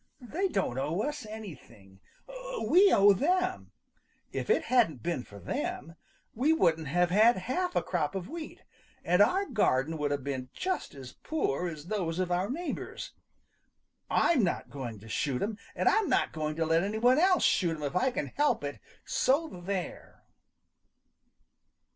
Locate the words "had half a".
7.11-7.83